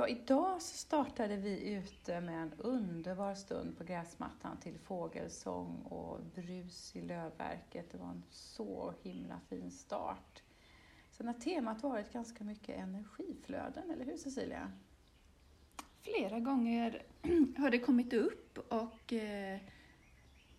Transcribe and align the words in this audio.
Ja, 0.00 0.08
idag 0.08 0.62
så 0.62 0.76
startade 0.76 1.36
vi 1.36 1.72
ute 1.72 2.20
med 2.20 2.42
en 2.42 2.52
underbar 2.58 3.34
stund 3.34 3.78
på 3.78 3.84
gräsmattan 3.84 4.56
till 4.60 4.78
fågelsång 4.78 5.82
och 5.82 6.20
brus 6.34 6.96
i 6.96 7.00
lövverket. 7.00 7.92
Det 7.92 7.98
var 7.98 8.06
en 8.06 8.22
så 8.30 8.94
himla 9.02 9.40
fin 9.48 9.70
start. 9.70 10.42
Sen 11.10 11.26
har 11.26 11.34
temat 11.34 11.82
varit 11.82 12.12
ganska 12.12 12.44
mycket 12.44 12.78
energiflöden, 12.78 13.90
eller 13.90 14.04
hur 14.04 14.16
Cecilia? 14.16 14.72
Flera 16.00 16.40
gånger 16.40 17.02
har 17.58 17.70
det 17.70 17.78
kommit 17.78 18.12
upp 18.12 18.58
och 18.58 19.12
eh, 19.12 19.58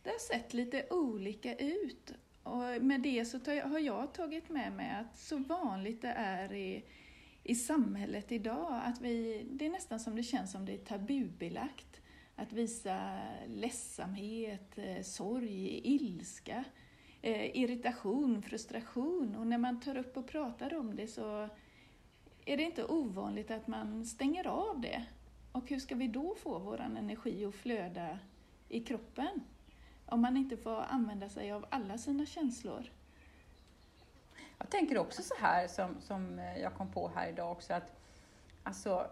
det 0.03 0.09
har 0.09 0.19
sett 0.19 0.53
lite 0.53 0.87
olika 0.89 1.55
ut. 1.55 2.13
Och 2.43 2.83
med 2.83 3.01
det 3.01 3.25
så 3.25 3.37
har 3.63 3.79
jag 3.79 4.13
tagit 4.13 4.49
med 4.49 4.73
mig 4.73 4.91
att 4.91 5.19
så 5.19 5.37
vanligt 5.37 6.01
det 6.01 6.13
är 6.17 6.53
i, 6.53 6.83
i 7.43 7.55
samhället 7.55 8.31
idag, 8.31 8.81
att 8.83 9.01
vi, 9.01 9.45
det 9.51 9.65
är 9.65 9.69
nästan 9.69 9.99
som 9.99 10.15
det 10.15 10.23
känns 10.23 10.51
som 10.51 10.65
det 10.65 10.73
är 10.73 10.77
tabubelagt 10.77 12.01
att 12.35 12.53
visa 12.53 13.19
ledsamhet, 13.47 14.77
eh, 14.77 15.01
sorg, 15.01 15.81
ilska, 15.83 16.63
eh, 17.21 17.57
irritation, 17.57 18.41
frustration. 18.41 19.35
Och 19.35 19.47
när 19.47 19.57
man 19.57 19.79
tar 19.79 19.97
upp 19.97 20.17
och 20.17 20.27
pratar 20.27 20.73
om 20.73 20.95
det 20.95 21.07
så 21.07 21.49
är 22.45 22.57
det 22.57 22.63
inte 22.63 22.85
ovanligt 22.85 23.51
att 23.51 23.67
man 23.67 24.05
stänger 24.05 24.47
av 24.47 24.81
det. 24.81 25.05
Och 25.51 25.69
hur 25.69 25.79
ska 25.79 25.95
vi 25.95 26.07
då 26.07 26.35
få 26.35 26.59
vår 26.59 26.81
energi 26.81 27.45
att 27.45 27.55
flöda 27.55 28.19
i 28.69 28.79
kroppen? 28.79 29.41
Om 30.05 30.21
man 30.21 30.37
inte 30.37 30.57
får 30.57 30.81
använda 30.81 31.29
sig 31.29 31.51
av 31.51 31.65
alla 31.69 31.97
sina 31.97 32.25
känslor. 32.25 32.91
Jag 34.61 34.69
tänker 34.69 34.97
också 34.97 35.21
så 35.23 35.33
här 35.39 35.67
som, 35.67 36.01
som 36.01 36.39
eh, 36.39 36.57
jag 36.57 36.73
kom 36.73 36.91
på 36.91 37.11
här 37.15 37.29
idag 37.29 37.51
också 37.51 37.73
att 37.73 37.91
alltså, 38.63 39.07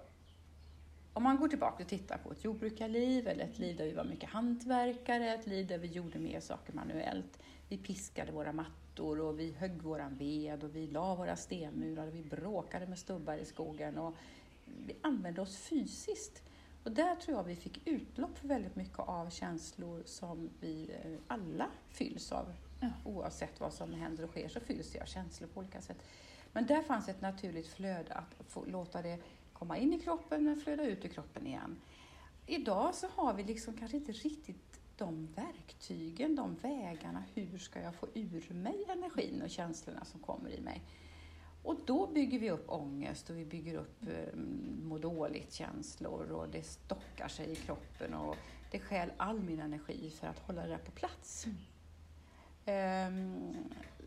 om 1.14 1.24
man 1.24 1.38
går 1.38 1.48
tillbaka 1.48 1.84
och 1.84 1.90
tittar 1.90 2.18
på 2.18 2.32
ett 2.32 2.44
jordbrukarliv 2.44 3.28
eller 3.28 3.44
ett 3.44 3.60
liv 3.60 3.78
där 3.78 3.86
vi 3.86 3.94
var 3.94 4.04
mycket 4.04 4.30
hantverkare, 4.30 5.34
ett 5.34 5.48
liv 5.48 5.68
där 5.68 5.78
vi 5.78 5.88
gjorde 5.88 6.20
mer 6.20 6.40
saker 6.40 6.74
manuellt. 6.74 7.40
Vi 7.70 7.78
piskade 7.78 8.32
våra 8.32 8.54
mattor 8.54 9.22
och 9.22 9.40
vi 9.40 9.52
högg 9.52 9.82
våran 9.82 10.18
ved 10.18 10.64
och 10.64 10.76
vi 10.76 10.88
la 10.88 11.16
våra 11.16 11.36
stenmurar 11.36 12.08
och 12.08 12.16
vi 12.16 12.24
bråkade 12.24 12.88
med 12.88 13.00
stubbar 13.00 13.38
i 13.38 13.46
skogen 13.46 13.98
och 13.98 14.16
vi 14.66 14.96
använde 15.02 15.42
oss 15.42 15.58
fysiskt. 15.58 16.44
Och 16.84 16.92
där 16.92 17.16
tror 17.16 17.38
jag 17.38 17.44
vi 17.44 17.56
fick 17.56 17.88
utlopp 17.88 18.38
för 18.38 18.48
väldigt 18.48 18.76
mycket 18.76 19.00
av 19.00 19.30
känslor 19.30 20.04
som 20.06 20.50
vi 20.60 20.92
eh, 21.04 21.12
alla 21.28 21.68
fylls 21.90 22.32
av. 22.32 22.54
Ja. 22.80 22.90
Oavsett 23.04 23.60
vad 23.60 23.74
som 23.74 23.94
händer 23.94 24.24
och 24.24 24.30
sker 24.30 24.50
så 24.50 24.60
fylls 24.60 24.96
jag 24.96 25.02
av 25.02 25.08
känslor 25.08 25.48
på 25.48 25.60
olika 25.60 25.82
sätt. 25.82 26.04
Men 26.54 26.66
där 26.66 26.82
fanns 26.82 27.10
ett 27.10 27.22
naturligt 27.22 27.68
flöde 27.68 28.14
att 28.14 28.36
få 28.48 28.66
låta 28.66 29.02
det 29.02 29.20
komma 29.54 29.78
in 29.78 29.94
i 29.94 30.00
kroppen 30.00 30.44
men 30.44 30.56
flöda 30.56 30.84
ut 30.84 31.06
ur 31.06 31.10
kroppen 31.10 31.48
igen. 31.48 31.78
Idag 32.46 32.96
så 32.96 33.08
har 33.16 33.34
vi 33.34 33.44
liksom 33.44 33.74
kanske 33.74 33.98
inte 33.98 34.12
riktigt 34.12 34.80
de 34.98 35.28
verktygen, 35.36 36.36
de 36.36 36.56
vägarna. 36.56 37.24
Hur 37.34 37.58
ska 37.58 37.82
jag 37.82 37.96
få 37.96 38.08
ur 38.14 38.54
mig 38.54 38.86
energin 38.90 39.42
och 39.42 39.50
känslorna 39.50 40.06
som 40.06 40.20
kommer 40.20 40.50
i 40.50 40.62
mig? 40.62 40.84
Och 41.64 41.80
då 41.86 42.08
bygger 42.08 42.40
vi 42.40 42.52
upp 42.52 42.70
ångest 42.70 43.30
och 43.30 43.38
vi 43.38 43.46
bygger 43.46 43.76
upp 43.76 44.04
eh, 44.08 44.36
må 44.84 44.98
dåligt-känslor 44.98 46.32
och 46.32 46.50
det 46.50 46.64
stockar 46.64 47.28
sig 47.28 47.52
i 47.52 47.56
kroppen 47.56 48.14
och 48.14 48.36
det 48.72 48.80
skäl 48.80 49.12
all 49.18 49.40
min 49.40 49.60
energi 49.60 50.10
för 50.10 50.28
att 50.28 50.40
hålla 50.40 50.62
det 50.62 50.68
där 50.68 50.78
på 50.78 50.92
plats. 50.92 51.46
Mm. 51.46 51.58
Um, 52.70 53.56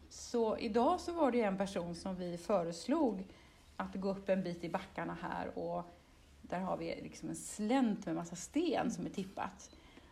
så 0.08 0.58
idag 0.58 1.00
så 1.00 1.12
var 1.12 1.30
det 1.30 1.40
en 1.40 1.58
person 1.58 1.94
som 1.94 2.16
vi 2.16 2.38
föreslog 2.38 3.26
att 3.76 3.94
gå 3.94 4.10
upp 4.10 4.28
en 4.28 4.42
bit 4.42 4.64
i 4.64 4.68
backarna 4.68 5.16
här 5.22 5.58
och 5.58 5.84
där 6.42 6.60
har 6.60 6.76
vi 6.76 7.00
liksom 7.02 7.28
en 7.28 7.36
slänt 7.36 8.06
med 8.06 8.14
massa 8.14 8.36
sten 8.36 8.90
som 8.90 9.06
är 9.06 9.10
tippat. 9.10 9.70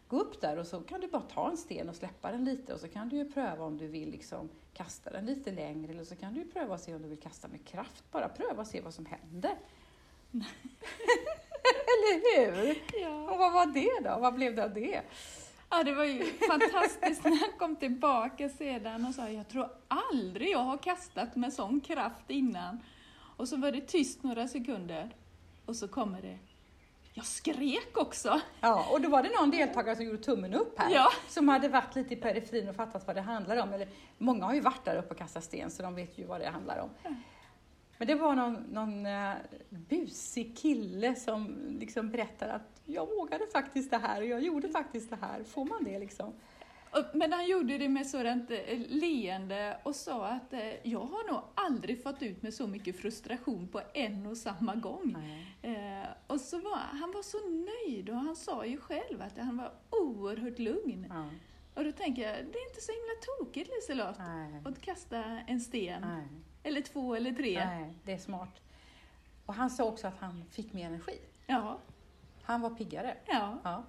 Gå 0.09 0.19
upp 0.19 0.41
där 0.41 0.57
och 0.57 0.67
så 0.67 0.81
kan 0.81 1.01
du 1.01 1.09
bara 1.09 1.23
ta 1.23 1.51
en 1.51 1.57
sten 1.57 1.89
och 1.89 1.97
släppa 1.97 2.33
den 2.33 2.45
lite 2.45 2.75
och 2.75 2.81
så 2.81 2.89
kan 2.89 3.09
du 3.09 3.17
ju 3.17 3.33
pröva 3.33 3.65
om 3.65 3.79
du 3.79 3.87
vill 3.87 4.11
liksom 4.11 4.49
kasta 4.73 5.11
den 5.11 5.27
lite 5.27 5.53
längre 5.53 5.93
eller 5.93 6.05
så 6.05 6.17
kan 6.17 6.35
du 6.35 6.45
pröva 6.45 6.75
och 6.75 6.81
se 6.81 6.95
om 6.95 7.03
du 7.03 7.09
vill 7.09 7.21
kasta 7.21 7.49
med 7.49 7.67
kraft. 7.67 8.05
Bara 8.13 8.29
pröva 8.29 8.61
och 8.61 8.67
se 8.67 8.81
vad 8.81 8.95
som 8.95 9.07
händer. 9.07 9.59
eller 11.91 12.37
hur? 12.37 12.83
Ja. 13.01 13.31
Och 13.31 13.39
vad 13.39 13.53
var 13.53 13.67
det 13.67 14.09
då? 14.09 14.19
Vad 14.21 14.35
blev 14.35 14.57
det 14.57 14.65
av 14.65 14.75
det? 14.75 15.01
Ja, 15.71 15.83
det 15.85 15.95
var 15.95 16.05
ju 16.05 16.25
fantastiskt 16.25 17.25
när 17.25 17.31
han 17.31 17.59
kom 17.59 17.77
tillbaka 17.77 18.49
sedan 18.49 19.07
och 19.07 19.15
sa 19.15 19.29
jag 19.29 19.49
tror 19.49 19.71
aldrig 19.89 20.51
jag 20.51 20.59
har 20.59 20.77
kastat 20.77 21.37
med 21.37 21.53
sån 21.53 21.81
kraft 21.81 22.31
innan. 22.31 22.81
Och 23.37 23.49
så 23.49 23.57
var 23.57 23.73
det 23.73 23.81
tyst 23.81 24.23
några 24.23 24.49
sekunder 24.49 25.11
och 25.67 25.77
så 25.77 25.89
kommer 25.89 26.23
det 26.23 26.39
jag 27.15 27.27
skrek 27.27 27.97
också. 27.97 28.41
Ja, 28.61 28.87
och 28.93 29.01
då 29.01 29.09
var 29.09 29.23
det 29.23 29.29
någon 29.41 29.51
deltagare 29.51 29.97
som 29.97 30.05
gjorde 30.05 30.19
tummen 30.19 30.55
upp 30.55 30.79
här, 30.79 30.95
ja. 30.95 31.09
som 31.29 31.49
hade 31.49 31.69
varit 31.69 31.95
lite 31.95 32.15
i 32.15 32.17
periferin 32.17 32.69
och 32.69 32.77
fattat 32.77 33.07
vad 33.07 33.17
det 33.17 33.23
handlar 33.23 33.57
om. 33.57 33.73
Eller, 33.73 33.89
många 34.19 34.45
har 34.45 34.55
ju 34.55 34.61
varit 34.61 34.85
där 34.85 34.97
uppe 34.97 35.11
och 35.11 35.19
kastat 35.19 35.45
sten, 35.45 35.71
så 35.71 35.83
de 35.83 35.95
vet 35.95 36.19
ju 36.19 36.25
vad 36.25 36.41
det 36.41 36.49
handlar 36.49 36.79
om. 36.79 36.91
Men 37.99 38.09
det 38.09 38.15
var 38.15 38.35
någon, 38.35 38.55
någon 38.55 39.07
uh, 39.07 39.35
busig 39.69 40.59
kille 40.59 41.15
som 41.15 41.57
liksom 41.81 42.11
berättade 42.11 42.53
att 42.53 42.70
jag 42.93 43.07
vågade 43.07 43.47
faktiskt 43.47 43.91
det 43.91 43.99
här 43.99 44.21
och 44.21 44.27
jag 44.27 44.43
gjorde 44.43 44.69
faktiskt 44.69 45.11
det 45.11 45.19
här. 45.21 45.45
Får 45.45 45.65
man 45.65 45.85
det 45.85 45.99
liksom? 45.99 46.33
Men 47.13 47.33
han 47.33 47.47
gjorde 47.47 47.79
det 47.79 47.89
med 47.89 48.07
sådant 48.07 48.51
eh, 48.51 48.79
leende 48.89 49.77
och 49.83 49.97
sa 49.97 50.27
att 50.27 50.53
eh, 50.53 50.89
jag 50.89 51.01
har 51.01 51.33
nog 51.33 51.41
aldrig 51.55 52.03
fått 52.03 52.23
ut 52.23 52.43
med 52.43 52.55
så 52.55 52.67
mycket 52.67 53.01
frustration 53.01 53.69
på 53.69 53.81
en 53.95 54.27
och 54.27 54.37
samma 54.37 54.75
gång. 54.75 55.17
Eh, 55.63 56.09
och 56.27 56.41
så 56.41 56.61
var, 56.61 56.77
han 56.77 57.13
var 57.13 57.23
så 57.23 57.39
nöjd 57.49 58.11
och 58.11 58.17
han 58.17 58.37
sa 58.37 58.67
ju 58.67 58.77
själv 58.77 59.23
att 59.23 59.39
han 59.39 59.57
var 59.57 59.73
oerhört 59.91 60.59
lugn. 60.59 61.07
Ja. 61.09 61.29
Och 61.75 61.85
då 61.85 61.93
tänker 61.93 62.23
jag, 62.23 62.33
det 62.33 62.59
är 62.59 62.69
inte 62.69 62.81
så 62.81 62.93
himla 62.93 63.15
tokigt 63.39 63.71
Liselott, 63.77 64.19
att 64.65 64.81
kasta 64.81 65.25
en 65.47 65.61
sten. 65.61 66.01
Nej. 66.01 66.29
Eller 66.63 66.81
två 66.81 67.15
eller 67.15 67.33
tre. 67.33 67.65
Nej, 67.65 67.95
det 68.05 68.13
är 68.13 68.19
smart. 68.19 68.61
Och 69.47 69.55
han 69.55 69.71
sa 69.71 69.85
också 69.85 70.07
att 70.07 70.19
han 70.19 70.45
fick 70.51 70.73
mer 70.73 70.87
energi. 70.87 71.19
Ja. 71.47 71.79
Han 72.51 72.61
var 72.61 72.71
piggare. 72.71 73.17
Ja. 73.27 73.59
ja. 73.65 73.85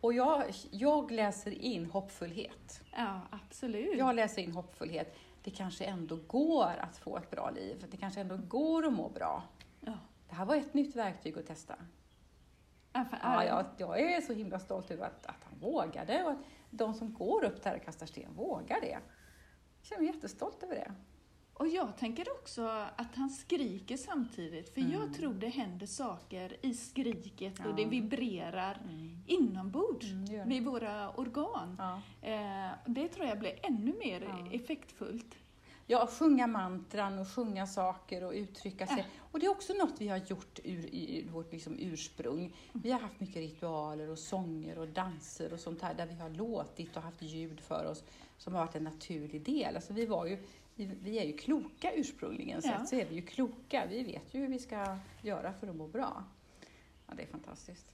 Och 0.00 0.12
jag, 0.12 0.44
jag 0.70 1.10
läser 1.10 1.50
in 1.50 1.86
hoppfullhet. 1.86 2.82
Ja, 2.96 3.20
absolut. 3.30 3.98
Jag 3.98 4.14
läser 4.14 4.42
in 4.42 4.52
hoppfullhet. 4.52 5.16
Det 5.42 5.50
kanske 5.50 5.84
ändå 5.84 6.18
går 6.26 6.76
att 6.80 6.96
få 6.96 7.16
ett 7.16 7.30
bra 7.30 7.50
liv. 7.50 7.86
Det 7.90 7.96
kanske 7.96 8.20
ändå 8.20 8.36
går 8.36 8.86
att 8.86 8.92
må 8.92 9.08
bra. 9.08 9.42
Ja. 9.80 9.98
Det 10.28 10.34
här 10.34 10.44
var 10.44 10.56
ett 10.56 10.74
nytt 10.74 10.96
verktyg 10.96 11.38
att 11.38 11.46
testa. 11.46 11.74
Ja, 12.92 13.44
jag, 13.44 13.66
jag 13.76 14.00
är 14.00 14.20
så 14.20 14.32
himla 14.32 14.58
stolt 14.58 14.90
över 14.90 15.06
att, 15.06 15.26
att 15.26 15.44
han 15.44 15.58
vågade 15.58 16.24
och 16.24 16.30
att 16.30 16.38
de 16.70 16.94
som 16.94 17.14
går 17.14 17.44
upp 17.44 17.62
där 17.62 17.76
och 17.76 17.84
kastar 17.84 18.06
sten 18.06 18.34
vågar 18.34 18.80
det. 18.80 18.90
Jag 18.90 19.02
känner 19.82 20.02
mig 20.02 20.14
jättestolt 20.14 20.62
över 20.62 20.74
det. 20.74 20.92
Och 21.54 21.68
jag 21.68 21.96
tänker 21.96 22.32
också 22.32 22.66
att 22.96 23.14
han 23.14 23.30
skriker 23.30 23.96
samtidigt, 23.96 24.74
för 24.74 24.80
mm. 24.80 24.92
jag 24.92 25.14
tror 25.14 25.34
det 25.34 25.48
händer 25.48 25.86
saker 25.86 26.56
i 26.62 26.74
skriket 26.74 27.54
ja. 27.58 27.68
och 27.68 27.74
det 27.74 27.84
vibrerar 27.84 28.80
mm. 28.84 29.22
inombords 29.26 30.06
mm, 30.06 30.48
vid 30.48 30.64
våra 30.64 31.10
organ. 31.10 31.76
Ja. 31.78 32.00
Eh, 32.28 32.70
det 32.86 33.08
tror 33.08 33.26
jag 33.26 33.38
blir 33.38 33.58
ännu 33.62 33.94
mer 33.98 34.20
ja. 34.20 34.52
effektfullt. 34.52 35.36
Ja, 35.86 36.06
sjunga 36.06 36.46
mantran 36.46 37.18
och 37.18 37.28
sjunga 37.28 37.66
saker 37.66 38.24
och 38.24 38.32
uttrycka 38.32 38.86
sig. 38.86 39.06
Och 39.18 39.40
det 39.40 39.46
är 39.46 39.50
också 39.50 39.72
något 39.72 39.94
vi 39.98 40.08
har 40.08 40.16
gjort 40.16 40.58
ur, 40.64 40.94
i 40.94 41.26
vårt 41.32 41.52
liksom 41.52 41.76
ursprung. 41.78 42.56
Vi 42.72 42.90
har 42.90 43.00
haft 43.00 43.20
mycket 43.20 43.36
ritualer 43.36 44.10
och 44.10 44.18
sånger 44.18 44.78
och 44.78 44.88
danser 44.88 45.52
och 45.52 45.60
sånt 45.60 45.82
här 45.82 45.94
där 45.94 46.06
vi 46.06 46.14
har 46.14 46.30
låtit 46.30 46.96
och 46.96 47.02
haft 47.02 47.22
ljud 47.22 47.60
för 47.60 47.86
oss 47.86 48.04
som 48.38 48.54
har 48.54 48.60
varit 48.60 48.74
en 48.74 48.84
naturlig 48.84 49.42
del. 49.42 49.76
Alltså 49.76 49.92
vi 49.92 50.06
var 50.06 50.26
ju 50.26 50.38
vi, 50.76 51.18
är 51.18 51.24
ju 51.24 51.32
kloka 51.32 51.92
ursprungligen 51.92 52.62
sett, 52.62 52.74
ja. 52.78 52.86
så 52.86 52.96
är 52.96 53.04
vi 53.04 53.14
ju 53.14 53.22
kloka. 53.22 53.86
Vi 53.90 54.02
vet 54.02 54.34
ju 54.34 54.40
hur 54.40 54.48
vi 54.48 54.58
ska 54.58 54.98
göra 55.22 55.52
för 55.52 55.66
att 55.66 55.76
må 55.76 55.86
bra. 55.86 56.24
Ja, 57.06 57.14
det 57.16 57.22
är 57.22 57.26
fantastiskt. 57.26 57.86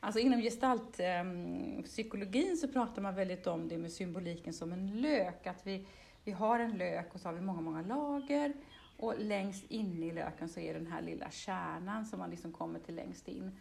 Alltså 0.00 0.20
inom 0.20 0.40
gestaltpsykologin 0.40 2.56
så 2.56 2.68
pratar 2.68 3.02
man 3.02 3.14
väldigt 3.14 3.46
om 3.46 3.68
det 3.68 3.78
med 3.78 3.92
symboliken 3.92 4.52
som 4.52 4.72
en 4.72 5.00
lök, 5.00 5.46
att 5.46 5.66
vi, 5.66 5.86
vi 6.24 6.32
har 6.32 6.58
en 6.58 6.78
lök 6.78 7.14
och 7.14 7.20
så 7.20 7.28
har 7.28 7.34
vi 7.34 7.40
många, 7.40 7.60
många 7.60 7.82
lager 7.82 8.52
och 8.96 9.14
längst 9.18 9.70
in 9.70 10.02
i 10.02 10.12
löken 10.12 10.48
så 10.48 10.60
är 10.60 10.74
den 10.74 10.86
här 10.86 11.02
lilla 11.02 11.30
kärnan 11.30 12.06
som 12.06 12.18
man 12.18 12.30
liksom 12.30 12.52
kommer 12.52 12.78
till 12.78 12.94
längst 12.94 13.28
in. 13.28 13.58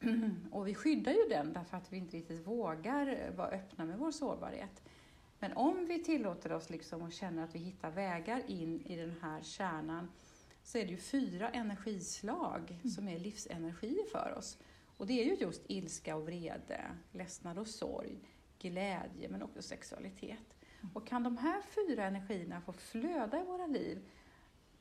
Och 0.52 0.68
vi 0.68 0.74
skyddar 0.74 1.12
ju 1.12 1.28
den 1.28 1.52
därför 1.52 1.76
att 1.76 1.92
vi 1.92 1.96
inte 1.96 2.16
riktigt 2.16 2.46
vågar 2.46 3.32
vara 3.36 3.48
öppna 3.48 3.84
med 3.84 3.98
vår 3.98 4.10
sårbarhet. 4.10 4.82
Men 5.38 5.52
om 5.52 5.86
vi 5.86 6.04
tillåter 6.04 6.52
oss 6.52 6.70
liksom 6.70 7.02
och 7.02 7.12
känner 7.12 7.44
att 7.44 7.54
vi 7.54 7.58
hittar 7.58 7.90
vägar 7.90 8.42
in 8.46 8.80
i 8.80 8.96
den 8.96 9.14
här 9.22 9.42
kärnan 9.42 10.08
så 10.62 10.78
är 10.78 10.84
det 10.84 10.90
ju 10.90 10.96
fyra 10.96 11.50
energislag 11.50 12.70
mm. 12.70 12.88
som 12.88 13.08
är 13.08 13.18
livsenergier 13.18 14.06
för 14.12 14.34
oss. 14.38 14.58
Och 14.96 15.06
det 15.06 15.20
är 15.20 15.24
ju 15.24 15.34
just 15.34 15.62
ilska 15.66 16.16
och 16.16 16.26
vrede, 16.26 16.80
ledsnad 17.12 17.58
och 17.58 17.68
sorg, 17.68 18.18
glädje 18.58 19.28
men 19.28 19.42
också 19.42 19.62
sexualitet. 19.62 20.56
Mm. 20.80 20.96
Och 20.96 21.06
kan 21.06 21.22
de 21.22 21.36
här 21.36 21.62
fyra 21.62 22.04
energierna 22.04 22.60
få 22.60 22.72
flöda 22.72 23.40
i 23.40 23.44
våra 23.44 23.66
liv 23.66 24.08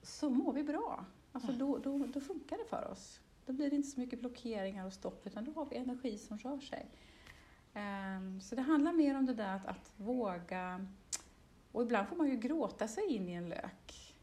så 0.01 0.30
mår 0.30 0.54
vi 0.54 0.63
bra. 0.63 1.06
Alltså 1.31 1.51
då, 1.51 1.78
då, 1.78 1.98
då 1.98 2.19
funkar 2.19 2.58
det 2.58 2.66
för 2.66 2.88
oss. 2.92 3.19
Då 3.46 3.54
blir 3.54 3.69
det 3.69 3.75
inte 3.75 3.90
så 3.90 4.00
mycket 4.00 4.19
blockeringar 4.19 4.86
och 4.86 4.94
stopp 4.94 5.28
utan 5.28 5.46
då 5.46 5.51
har 5.51 5.66
vi 5.66 5.75
energi 5.75 6.18
som 6.18 6.38
rör 6.38 6.60
sig. 6.60 6.90
Ehm, 7.75 8.42
så 8.42 8.56
det 8.56 8.62
handlar 8.62 8.94
mer 8.94 9.18
om 9.18 9.25
det 9.25 9.33
där 9.33 9.56
att, 9.56 9.66
att 9.66 9.92
våga 9.98 10.88
och 11.72 11.81
ibland 11.81 12.07
får 12.07 12.16
man 12.16 12.30
ju 12.30 12.36
gråta 12.38 12.88
sig 12.88 13.04
in 13.16 13.30
i 13.30 13.33
en 13.33 13.50
lök. 13.50 14.16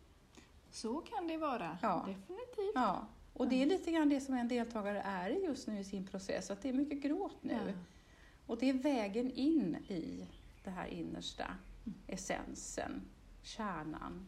Så 0.70 1.00
kan 1.00 1.28
det 1.28 1.36
vara, 1.36 1.78
Ja. 1.82 2.04
definitivt. 2.08 2.72
Ja, 2.74 3.06
och 3.34 3.48
det 3.48 3.62
är 3.62 3.66
lite 3.66 3.92
grann 3.92 4.08
det 4.08 4.20
som 4.20 4.34
en 4.34 4.48
deltagare 4.48 5.00
är 5.00 5.30
i 5.30 5.44
just 5.44 5.66
nu 5.68 5.78
i 5.78 5.84
sin 5.84 6.06
process, 6.06 6.50
att 6.50 6.62
det 6.62 6.68
är 6.68 6.72
mycket 6.72 7.02
gråt 7.02 7.36
nu. 7.42 7.52
Ja. 7.66 7.72
Och 8.46 8.58
det 8.58 8.68
är 8.68 8.74
vägen 8.74 9.30
in 9.30 9.76
i 9.88 10.26
det 10.64 10.70
här 10.70 10.86
innersta, 10.86 11.54
essensen, 12.06 13.02
kärnan. 13.42 14.26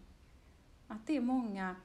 Att 0.88 1.06
det 1.06 1.16
är 1.16 1.20
många 1.20 1.76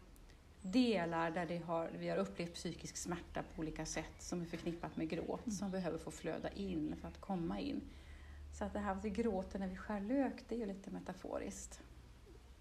delar 0.62 1.32
där 1.32 1.46
det 1.46 1.58
har, 1.58 1.90
vi 2.00 2.10
har 2.10 2.18
upplevt 2.18 2.54
psykisk 2.54 2.98
smärta 2.98 3.44
på 3.56 3.62
olika 3.62 3.86
sätt 3.86 4.16
som 4.22 4.42
är 4.42 4.46
förknippat 4.46 4.98
med 4.98 5.10
gråt, 5.10 5.40
Mm. 5.46 5.52
som 5.52 5.72
behöver 5.72 5.98
få 5.98 6.12
flöda 6.12 6.50
in 6.50 6.96
för 7.02 7.08
att 7.08 7.22
komma 7.22 7.60
in. 7.60 7.82
Så 8.58 8.66
att 8.66 8.74
det 8.74 8.80
här 8.80 8.98
vi 9.04 9.10
gråter 9.10 9.60
när 9.60 9.68
vi 9.68 9.76
skär 9.78 10.00
lök, 10.02 10.44
det 10.50 10.56
är 10.56 10.60
ju 10.60 10.66
lite 10.66 10.92
metaforiskt. 10.92 11.80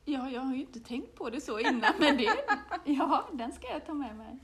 Ja, 0.05 0.31
jag 0.31 0.41
har 0.41 0.55
ju 0.55 0.61
inte 0.61 0.81
tänkt 0.81 1.15
på 1.15 1.31
det 1.31 1.41
så 1.41 1.59
innan, 1.59 1.93
men 1.99 2.17
det, 2.17 2.29
ja, 2.85 3.29
den 3.33 3.53
ska 3.53 3.69
jag 3.73 3.87
ta 3.87 3.95
med 3.95 4.17
mig. 4.17 4.39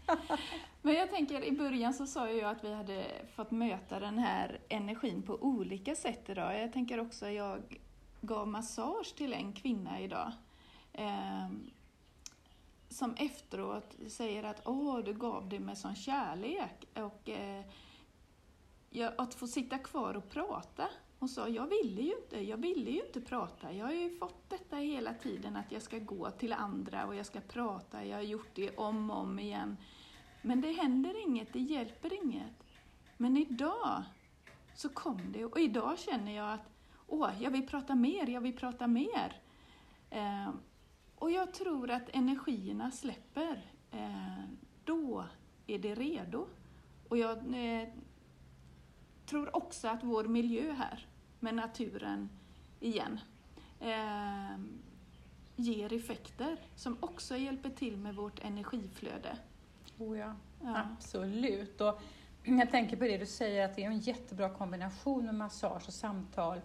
Men 0.83 0.95
jag 0.95 1.11
tänker, 1.11 1.45
i 1.45 1.53
början 1.53 1.95
så 1.95 2.07
sa 2.07 2.31
jag 2.31 2.51
att 2.51 2.65
vi 2.65 2.75
hade 2.75 3.07
fått 3.35 3.51
möta 3.51 4.01
den 4.01 4.19
här 4.19 4.61
energin 4.69 5.23
på 5.23 5.35
olika 5.43 5.95
sätt 5.95 6.29
idag. 6.29 6.61
Jag 6.63 6.73
tänker 6.73 7.01
också, 7.01 7.29
jag 7.31 7.81
gav 8.21 8.49
massage 8.49 9.15
till 9.17 9.33
en 9.33 9.53
kvinna 9.53 10.01
idag. 10.01 10.33
ehm, 10.93 11.71
som 12.95 13.15
efteråt 13.15 13.97
säger 14.09 14.45
att 14.45 14.63
åh, 14.65 14.99
du 14.99 15.13
gav 15.13 15.49
det 15.49 15.61
med 15.61 15.79
sån 15.79 15.95
kärlek. 15.95 16.87
Och 16.95 17.29
eh, 17.29 17.65
att 19.17 19.35
få 19.35 19.47
sitta 19.47 19.79
kvar 19.79 20.17
och 20.17 20.31
prata. 20.31 20.89
Hon 21.19 21.29
sa, 21.29 21.49
jag 21.49 21.67
ville 21.67 22.03
ju 22.03 22.15
inte, 22.23 22.41
jag 22.41 22.57
ville 22.57 22.91
ju 22.91 23.07
inte 23.07 23.21
prata. 23.21 23.73
Jag 23.73 23.87
har 23.87 23.93
ju 23.93 24.19
fått 24.19 24.51
detta 24.51 24.77
hela 24.77 25.15
tiden 25.15 25.57
att 25.57 25.73
jag 25.73 25.83
ska 25.83 25.99
gå 25.99 26.31
till 26.31 26.53
andra 26.53 27.07
och 27.07 27.15
jag 27.15 27.27
ska 27.27 27.41
prata. 27.41 28.05
Jag 28.05 28.17
har 28.17 28.23
gjort 28.23 28.55
det 28.55 28.77
om 28.77 29.11
och 29.11 29.19
om 29.19 29.39
igen. 29.39 29.77
Men 30.43 30.61
det 30.61 30.73
händer 30.73 31.23
inget, 31.27 31.53
det 31.53 31.59
hjälper 31.59 32.25
inget. 32.25 32.65
Men 33.17 33.37
idag 33.37 34.03
så 34.75 34.89
kom 34.89 35.33
det 35.33 35.45
och 35.45 35.61
idag 35.61 35.99
känner 35.99 36.33
jag 36.33 36.53
att 36.53 36.71
åh, 37.07 37.31
jag 37.43 37.51
vill 37.51 37.67
prata 37.67 37.95
mer, 37.95 38.27
jag 38.27 38.41
vill 38.41 38.57
prata 38.57 38.87
mer. 38.87 39.41
Eh, 40.11 40.49
och 41.19 41.31
jag 41.31 41.53
tror 41.53 41.91
att 41.91 42.09
energierna 42.13 42.91
släpper. 42.91 43.63
Eh, 43.91 44.45
då 44.85 45.25
är 45.67 45.79
det 45.79 45.95
redo. 45.95 46.47
Och 47.09 47.19
jag 47.19 47.39
eh, 47.39 47.89
tror 49.27 49.57
också 49.57 49.89
att 49.89 50.03
vår 50.03 50.25
miljö 50.25 50.73
här, 50.73 51.07
med 51.41 51.55
naturen 51.55 52.29
igen, 52.81 53.21
eh, 53.81 54.59
ger 55.57 55.93
effekter 55.93 56.57
som 56.77 56.97
också 57.01 57.37
hjälper 57.37 57.71
till 57.71 57.97
med 57.97 58.15
vårt 58.15 58.45
energiflöde. 58.45 59.37
Oh 59.99 60.19
ja. 60.19 60.35
Ja. 60.63 60.87
Absolut. 60.93 61.81
Och 61.81 62.01
jag 62.45 62.71
tänker 62.71 62.97
på 62.97 63.05
det 63.05 63.19
du 63.19 63.27
säger 63.27 63.65
att 63.65 63.77
det 63.77 63.85
är 63.85 63.87
en 63.87 63.99
jättebra 63.99 64.49
kombination 64.49 65.25
med 65.25 65.35
massage 65.35 65.85
och 65.87 65.95
samtal. 65.95 66.61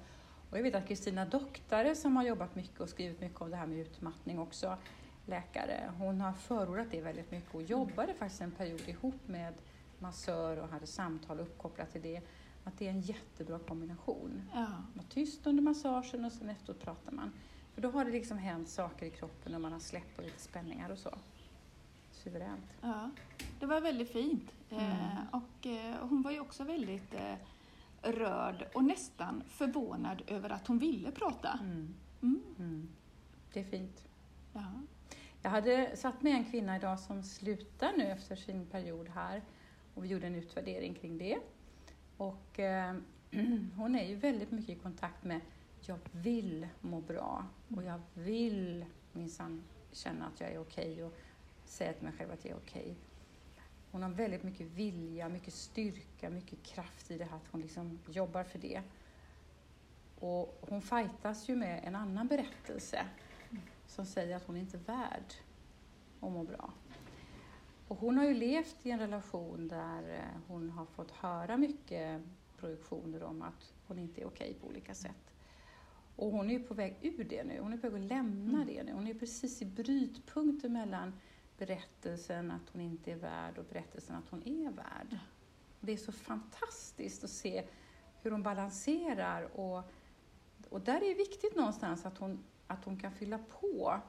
Och 0.49 0.57
jag 0.57 0.63
vet 0.63 0.75
att 0.75 0.87
Kristina 0.87 1.25
Doktare 1.25 1.95
som 1.95 2.15
har 2.15 2.23
jobbat 2.23 2.55
mycket 2.55 2.79
och 2.79 2.89
skrivit 2.89 3.21
mycket 3.21 3.41
om 3.41 3.49
det 3.51 3.57
här 3.57 3.67
med 3.67 3.77
utmattning 3.79 4.39
också, 4.39 4.77
läkare, 5.25 5.91
hon 5.97 6.21
har 6.21 6.33
förordat 6.33 6.87
det 6.91 7.01
väldigt 7.01 7.31
mycket 7.31 7.55
och 7.55 7.61
jobbade 7.63 8.13
faktiskt 8.13 8.41
en 8.41 8.51
period 8.51 8.89
ihop 8.89 9.27
med 9.27 9.53
massör 9.99 10.57
och 10.57 10.69
hade 10.69 10.87
samtal 10.87 11.39
uppkopplat 11.39 11.91
till 11.91 12.01
det. 12.01 12.21
Att 12.63 12.77
det 12.77 12.85
är 12.85 12.89
en 12.91 13.01
jättebra 13.01 13.59
kombination. 13.59 14.41
Ja. 14.53 14.67
Var 14.93 15.03
tyst 15.03 15.47
under 15.47 15.63
massagen 15.63 16.25
och 16.25 16.31
sen 16.31 16.49
efteråt 16.49 16.81
pratar 16.81 17.11
man. 17.11 17.31
För 17.73 17.81
då 17.81 17.91
har 17.91 18.05
det 18.05 18.11
liksom 18.11 18.37
hänt 18.37 18.69
saker 18.69 19.05
i 19.05 19.09
kroppen 19.09 19.55
och 19.55 19.61
man 19.61 19.71
har 19.71 19.79
släppt 19.79 20.15
på 20.15 20.21
lite 20.21 20.39
spänningar 20.41 20.89
och 20.89 20.97
så. 20.97 21.17
Suveränt. 22.11 22.65
Ja, 22.81 23.09
det 23.59 23.65
var 23.65 23.81
väldigt 23.81 24.11
fint. 24.11 24.51
Eh, 24.69 24.77
Mm. 24.83 25.27
och 25.31 25.67
eh, 25.67 25.95
hon 26.09 26.21
var 26.21 26.31
ju 26.31 26.39
också 26.39 26.63
väldigt 26.63 27.13
eh, 27.13 27.33
rörd 28.01 28.67
och 28.73 28.83
nästan 28.83 29.43
förvånad 29.47 30.21
över 30.27 30.49
att 30.49 30.67
hon 30.67 30.79
ville 30.79 31.11
prata. 31.11 31.59
Mm. 31.61 31.95
Mm. 32.21 32.41
Mm. 32.59 32.89
Det 33.53 33.59
är 33.59 33.63
fint. 33.63 34.07
Ja. 34.53 34.73
Jag 35.41 35.49
hade 35.49 35.95
satt 35.97 36.21
med 36.21 36.33
en 36.33 36.45
kvinna 36.45 36.75
idag 36.75 36.99
som 36.99 37.23
slutar 37.23 37.91
nu 37.97 38.03
efter 38.03 38.35
sin 38.35 38.65
period 38.65 39.09
här 39.09 39.41
och 39.93 40.03
vi 40.03 40.07
gjorde 40.07 40.27
en 40.27 40.35
utvärdering 40.35 40.93
kring 40.93 41.17
det. 41.17 41.37
Och 42.17 42.59
eh, 42.59 42.95
hon 43.75 43.95
är 43.95 44.07
ju 44.07 44.15
väldigt 44.15 44.51
mycket 44.51 44.77
i 44.77 44.79
kontakt 44.79 45.23
med 45.23 45.41
jag 45.81 45.99
vill 46.11 46.67
må 46.81 47.01
bra 47.01 47.45
och 47.75 47.83
jag 47.83 48.01
vill 48.13 48.85
minsann 49.11 49.63
känna 49.91 50.25
att 50.25 50.39
jag 50.39 50.51
är 50.51 50.61
okej 50.61 51.03
och 51.03 51.17
säga 51.65 51.93
till 51.93 52.03
mig 52.03 52.13
själv 52.17 52.31
att 52.31 52.45
jag 52.45 52.51
är 52.51 52.57
okej. 52.57 52.95
Hon 53.91 54.03
har 54.03 54.09
väldigt 54.09 54.43
mycket 54.43 54.67
vilja, 54.67 55.29
mycket 55.29 55.53
styrka, 55.53 56.29
mycket 56.29 56.63
kraft 56.63 57.11
i 57.11 57.17
det 57.17 57.25
här 57.25 57.37
att 57.37 57.47
hon 57.51 57.61
liksom 57.61 57.99
jobbar 58.09 58.43
för 58.43 58.59
det. 58.59 58.81
Och 60.19 60.59
hon 60.69 60.81
fightas 60.81 61.49
ju 61.49 61.55
med 61.55 61.81
en 61.83 61.95
annan 61.95 62.27
berättelse 62.27 63.05
som 63.87 64.05
säger 64.05 64.35
att 64.35 64.43
hon 64.43 64.57
inte 64.57 64.77
är 64.77 64.81
värd 64.81 65.33
att 66.19 66.31
må 66.31 66.43
bra. 66.43 66.73
Och 67.87 67.97
hon 67.97 68.17
har 68.17 68.25
ju 68.25 68.33
levt 68.33 68.75
i 68.83 68.91
en 68.91 68.99
relation 68.99 69.67
där 69.67 70.09
eh, 70.09 70.41
hon 70.47 70.69
har 70.69 70.85
fått 70.85 71.11
höra 71.11 71.57
mycket 71.57 72.21
projektioner 72.57 73.23
om 73.23 73.41
att 73.41 73.73
hon 73.87 73.99
inte 73.99 74.21
är 74.21 74.25
okej 74.25 74.53
på 74.61 74.67
olika 74.67 74.93
sätt. 74.93 75.33
Och 76.15 76.31
hon 76.31 76.49
är 76.49 76.53
ju 76.53 76.63
på 76.63 76.73
väg 76.73 76.97
ur 77.01 77.23
det 77.23 77.43
nu, 77.43 77.59
hon 77.61 77.73
är 77.73 77.77
på 77.77 77.89
väg 77.89 78.01
att 78.03 78.07
lämna 78.09 78.61
Mm. 78.61 78.67
det 78.67 78.83
nu. 78.83 78.93
Hon 78.93 79.07
är 79.07 79.13
precis 79.13 79.61
i 79.61 79.65
brytpunkten 79.65 80.73
mellan 80.73 81.13
berättelsen 81.59 82.51
att 82.51 82.69
hon 82.73 82.81
inte 82.81 83.11
är 83.11 83.15
värd 83.15 83.57
och 83.57 83.65
berättelsen 83.65 84.15
att 84.15 84.29
hon 84.29 84.47
är 84.47 84.71
värd. 84.71 85.19
Det 85.79 85.91
är 85.91 85.97
så 85.97 86.11
fantastiskt 86.11 87.23
att 87.23 87.29
se 87.29 87.63
hur 88.21 88.31
hon 88.31 88.43
balanserar 88.43 89.59
och, 89.59 89.83
och 90.69 90.81
där 90.81 90.95
är 90.95 91.07
det 91.09 91.13
viktigt 91.13 91.55
någonstans 91.55 92.05
att 92.05 92.17
hon, 92.17 92.43
att 92.67 92.85
hon 92.85 92.99
kan 92.99 93.11
fylla 93.11 93.37
på 93.37 93.99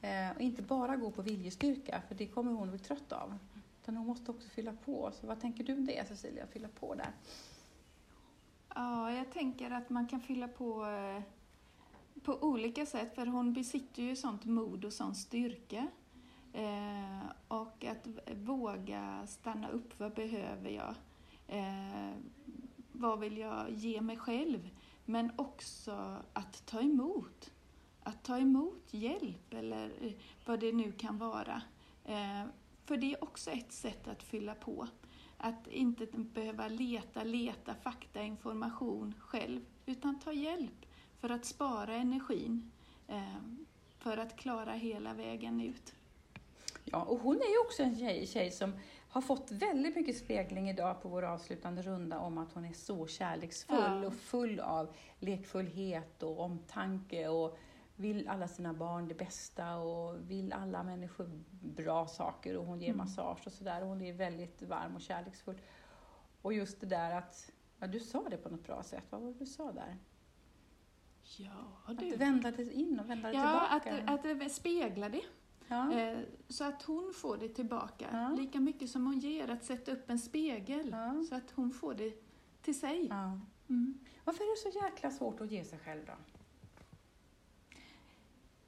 eh, 0.00 0.30
och 0.30 0.40
inte 0.40 0.62
bara 0.62 0.96
gå 0.96 1.10
på 1.10 1.22
viljestyrka 1.22 2.02
för 2.08 2.14
det 2.14 2.26
kommer 2.26 2.52
hon 2.52 2.70
bli 2.70 2.78
trött 2.78 3.12
av. 3.12 3.38
Utan 3.82 3.96
hon 3.96 4.06
måste 4.06 4.30
också 4.30 4.48
fylla 4.48 4.72
på. 4.84 5.12
Så 5.12 5.26
vad 5.26 5.40
tänker 5.40 5.64
du 5.64 5.72
om 5.72 5.86
det 5.86 6.08
Cecilia, 6.08 6.46
fylla 6.46 6.68
på 6.68 6.94
där? 6.94 7.12
ja, 8.74 9.12
jag 9.12 9.30
tänker 9.30 9.70
att 9.70 9.90
man 9.90 10.08
kan 10.08 10.20
fylla 10.20 10.48
på 10.48 10.86
eh, 10.86 11.22
på 12.22 12.38
olika 12.42 12.86
sätt 12.86 13.14
för 13.14 13.26
hon 13.26 13.52
besitter 13.52 14.02
ju 14.02 14.16
sånt 14.16 14.44
mod 14.44 14.84
och 14.84 14.92
sån 14.92 15.14
styrka. 15.14 15.88
Eh, 16.54 17.26
och 17.48 17.84
att 17.84 18.06
våga 18.34 19.26
stanna 19.26 19.68
upp, 19.68 20.00
vad 20.00 20.14
behöver 20.14 20.70
jag? 20.70 20.94
Eh, 21.48 22.16
vad 22.92 23.20
vill 23.20 23.38
jag 23.38 23.70
ge 23.70 24.00
mig 24.00 24.16
själv? 24.16 24.70
Men 25.04 25.32
också 25.36 26.16
att 26.32 26.66
ta 26.66 26.80
emot. 26.80 27.50
Att 28.02 28.22
ta 28.22 28.38
emot 28.38 28.84
hjälp 28.90 29.54
eller 29.54 29.92
eh, 30.00 30.12
vad 30.44 30.60
det 30.60 30.72
nu 30.72 30.92
kan 30.92 31.18
vara. 31.18 31.62
Eh, 32.04 32.44
för 32.84 32.96
det 32.96 33.12
är 33.12 33.24
också 33.24 33.50
ett 33.50 33.72
sätt 33.72 34.08
att 34.08 34.22
fylla 34.22 34.54
på. 34.54 34.88
Att 35.38 35.66
inte 35.66 36.06
behöva 36.06 36.68
leta, 36.68 37.24
leta 37.24 37.74
fakta, 37.74 38.22
information 38.22 39.14
själv, 39.18 39.60
utan 39.86 40.20
ta 40.20 40.32
hjälp 40.32 40.86
för 41.20 41.30
att 41.30 41.44
spara 41.44 41.94
energin, 41.94 42.70
eh, 43.08 43.38
för 43.98 44.16
att 44.16 44.36
klara 44.36 44.72
hela 44.72 45.14
vägen 45.14 45.60
ut. 45.60 45.94
Ja, 46.84 47.02
och 47.02 47.18
hon 47.18 47.36
är 47.36 47.50
ju 47.50 47.58
också 47.66 47.82
en 47.82 47.96
tjej, 47.98 48.26
tjej 48.26 48.50
som 48.50 48.72
har 49.08 49.20
fått 49.20 49.50
väldigt 49.50 49.96
mycket 49.96 50.16
spegling 50.16 50.70
idag 50.70 51.02
på 51.02 51.08
vår 51.08 51.22
avslutande 51.22 51.82
runda 51.82 52.18
om 52.18 52.38
att 52.38 52.52
hon 52.52 52.64
är 52.64 52.72
så 52.72 53.06
kärleksfull 53.06 53.76
Ja. 54.02 54.06
och 54.06 54.14
full 54.14 54.60
av 54.60 54.94
lekfullhet 55.18 56.22
och 56.22 56.40
omtanke 56.40 57.28
och 57.28 57.56
vill 57.96 58.28
alla 58.28 58.48
sina 58.48 58.72
barn 58.74 59.08
det 59.08 59.14
bästa 59.14 59.76
och 59.76 60.30
vill 60.30 60.52
alla 60.52 60.82
människor 60.82 61.30
bra 61.60 62.06
saker 62.06 62.56
och 62.56 62.66
hon 62.66 62.80
ger 62.80 62.88
Mm. 62.88 62.98
massage 62.98 63.46
och 63.46 63.52
sådär. 63.52 63.82
Hon 63.82 64.02
är 64.02 64.12
väldigt 64.12 64.62
varm 64.62 64.94
och 64.94 65.00
kärleksfull. 65.00 65.60
Och 66.42 66.52
just 66.54 66.80
det 66.80 66.86
där 66.86 67.10
att, 67.14 67.50
ja 67.78 67.86
du 67.86 68.00
sa 68.00 68.28
det 68.28 68.36
på 68.36 68.48
något 68.48 68.66
bra 68.66 68.82
sätt, 68.82 69.04
vad 69.10 69.20
var 69.20 69.28
det 69.32 69.38
du 69.38 69.46
sa 69.46 69.72
där? 69.72 69.96
Ja, 71.38 71.50
Att 71.86 71.98
du. 71.98 72.16
vända 72.16 72.50
det 72.50 72.72
in 72.72 73.00
och 73.00 73.10
vända 73.10 73.28
det 73.28 73.34
Ja, 73.34 73.66
att, 73.68 73.82
tillbaka. 73.82 74.12
att 74.12 74.22
det 74.40 74.50
speglar 74.50 75.08
det. 75.08 75.22
Ja. 75.68 75.92
Eh, 75.92 76.18
Så 76.48 76.64
att 76.64 76.82
hon 76.82 77.12
får 77.14 77.36
det 77.36 77.48
tillbaka, 77.48 78.08
Ja. 78.12 78.28
lika 78.28 78.60
mycket 78.60 78.90
som 78.90 79.06
hon 79.06 79.18
ger. 79.18 79.50
Att 79.50 79.64
sätta 79.64 79.92
upp 79.92 80.10
en 80.10 80.18
spegel, 80.18 80.88
Ja. 80.90 81.24
så 81.28 81.34
att 81.34 81.50
hon 81.50 81.70
får 81.70 81.94
det 81.94 82.12
till 82.62 82.80
sig. 82.80 83.10
Mm. 83.68 83.98
Varför 84.24 84.44
är 84.44 84.66
det 84.66 84.72
så 84.72 84.84
jäkla 84.84 85.10
svårt 85.10 85.40
att 85.40 85.50
ge 85.50 85.64
sig 85.64 85.78
själv 85.78 86.06
då? 86.06 86.12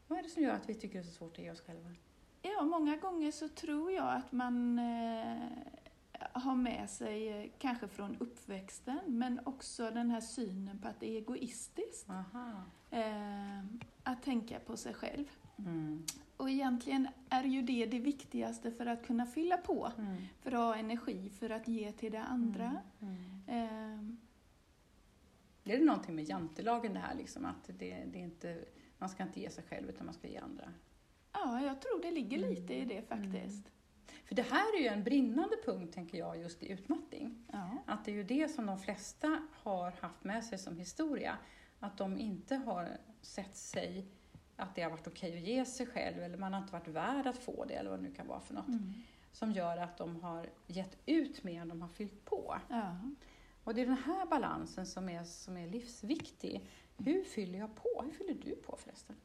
Vad 0.08 0.18
är 0.18 0.22
det 0.22 0.28
som 0.28 0.42
gör 0.42 0.54
att 0.54 0.68
vi 0.68 0.74
tycker 0.74 0.94
det 0.98 1.04
är 1.04 1.10
så 1.10 1.14
svårt 1.14 1.38
att 1.38 1.44
ge 1.44 1.50
oss 1.50 1.60
själva? 1.60 1.90
Ja, 2.42 2.62
många 2.62 2.96
gånger 2.96 3.30
så 3.32 3.48
tror 3.48 3.92
jag 3.92 4.14
att 4.14 4.32
man 4.32 4.78
eh, 4.78 5.42
har 6.32 6.54
med 6.54 6.90
sig, 6.90 7.28
eh, 7.28 7.50
kanske 7.58 7.88
från 7.88 8.16
uppväxten, 8.16 8.98
men 9.06 9.40
också 9.46 9.90
den 9.90 10.10
här 10.10 10.20
synen 10.20 10.78
på 10.78 10.88
att 10.88 11.00
det 11.00 11.06
är 11.06 11.16
egoistiskt 11.16 12.08
eh, 12.90 13.58
att 14.02 14.22
tänka 14.22 14.58
på 14.60 14.76
sig 14.76 14.94
själv. 14.94 15.24
Mm. 15.58 16.02
Och 16.36 16.50
egentligen 16.50 17.08
är 17.28 17.44
ju 17.44 17.62
det 17.62 17.86
det 17.86 17.98
viktigaste 17.98 18.72
för 18.72 18.86
att 18.86 19.06
kunna 19.06 19.26
fylla 19.26 19.56
på, 19.56 19.92
Mm. 19.98 20.16
för 20.40 20.52
att 20.52 20.58
ha 20.58 20.76
energi 20.76 21.30
för 21.30 21.50
att 21.50 21.68
ge 21.68 21.92
till 21.92 22.12
det 22.12 22.22
andra. 22.22 22.80
Mm. 23.00 23.16
Eh, 23.46 24.12
Är 25.72 25.78
det 25.78 25.84
någonting 25.84 26.14
med 26.14 26.28
jantelagen 26.28 26.92
det 26.94 26.98
här 27.00 27.14
liksom, 27.14 27.44
att 27.44 27.64
det, 27.66 28.04
det 28.06 28.18
är 28.18 28.22
inte, 28.24 28.64
man 28.98 29.08
ska 29.08 29.22
inte 29.22 29.40
ge 29.40 29.50
sig 29.50 29.64
själv 29.64 29.88
utan 29.88 30.06
man 30.06 30.14
ska 30.14 30.28
ge 30.28 30.36
andra? 30.38 30.72
ja, 31.32 31.60
jag 31.60 31.80
tror 31.80 32.02
det 32.02 32.10
ligger 32.10 32.38
Mm. 32.38 32.50
lite 32.50 32.74
i 32.74 32.84
det 32.84 33.02
faktiskt. 33.02 33.70
För 34.24 34.34
det 34.34 34.42
här 34.42 34.76
är 34.78 34.82
ju 34.82 34.86
en 34.88 35.04
brinnande 35.04 35.56
punkt, 35.64 35.94
tänker 35.94 36.18
jag, 36.18 36.38
just 36.38 36.62
i 36.62 36.70
utmattning. 36.72 37.44
Ja. 37.52 37.70
Att 37.86 38.04
det 38.04 38.10
är 38.10 38.14
ju 38.14 38.24
det 38.24 38.48
som 38.48 38.66
de 38.66 38.78
flesta 38.78 39.42
har 39.52 39.90
haft 40.00 40.24
med 40.24 40.44
sig 40.44 40.58
som 40.58 40.76
historia. 40.78 41.38
Att 41.80 41.98
de 41.98 42.18
inte 42.18 42.56
har 42.56 42.88
sett 43.22 43.56
sig 43.56 44.06
att 44.56 44.74
det 44.74 44.82
har 44.82 44.90
varit 44.90 45.06
okej 45.06 45.36
att 45.36 45.48
ge 45.48 45.64
sig 45.64 45.86
själv 45.86 46.22
eller 46.22 46.38
man 46.38 46.52
har 46.52 46.60
inte 46.60 46.72
varit 46.72 46.88
värd 46.88 47.26
att 47.26 47.38
få 47.38 47.64
det 47.64 47.74
eller 47.74 47.90
vad 47.90 47.98
det 47.98 48.02
nu 48.02 48.14
kan 48.14 48.26
vara 48.26 48.40
för 48.40 48.54
något. 48.54 48.68
Mm. 48.68 48.92
Som 49.32 49.52
gör 49.52 49.76
att 49.76 49.96
de 49.96 50.16
har 50.16 50.48
gett 50.66 50.96
ut 51.06 51.44
mer 51.44 51.60
än 51.60 51.68
de 51.68 51.82
har 51.82 51.88
fyllt 51.88 52.24
på. 52.24 52.56
Ja. 52.68 52.96
Och 53.64 53.74
det 53.74 53.82
är 53.82 53.86
den 53.86 53.96
här 53.96 54.26
balansen 54.26 54.86
som 54.86 55.08
är, 55.08 55.24
som 55.24 55.56
är 55.56 55.68
livsviktig. 55.68 56.68
Hur 56.96 57.24
fyller 57.24 57.58
jag 57.58 57.74
på? 57.74 58.02
Hur 58.04 58.10
fyller 58.12 58.34
du 58.44 58.56
på 58.56 58.76
förresten? 58.76 59.16